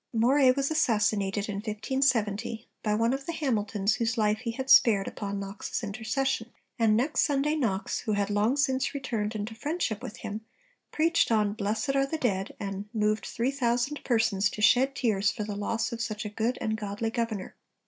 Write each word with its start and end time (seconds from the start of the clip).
Moray 0.13 0.49
was 0.49 0.71
assassinated 0.71 1.47
in 1.47 1.57
1570 1.57 2.67
by 2.81 2.95
one 2.95 3.13
of 3.13 3.27
the 3.27 3.31
Hamiltons 3.33 3.97
whose 3.97 4.17
life 4.17 4.39
he 4.39 4.49
had 4.49 4.67
spared 4.67 5.07
upon 5.07 5.39
Knox's 5.39 5.83
intercession; 5.83 6.49
and 6.79 6.97
next 6.97 7.21
Sunday 7.21 7.53
Knox, 7.55 7.99
who 7.99 8.13
had 8.13 8.31
long 8.31 8.57
since 8.57 8.95
returned 8.95 9.35
into 9.35 9.53
friendship 9.53 10.01
with 10.01 10.17
him, 10.17 10.41
preached 10.91 11.31
on 11.31 11.53
'Blessed 11.53 11.95
are 11.95 12.07
the 12.07 12.17
dead,' 12.17 12.55
and 12.59 12.89
'moved 12.95 13.27
three 13.27 13.51
thousand 13.51 14.03
persons 14.03 14.49
to 14.49 14.59
shed 14.59 14.95
tears 14.95 15.29
for 15.29 15.43
the 15.43 15.55
loss 15.55 15.91
of 15.91 16.01
such 16.01 16.25
a 16.25 16.29
good 16.29 16.57
and 16.59 16.77
godly 16.77 17.11
governor.' 17.11 17.53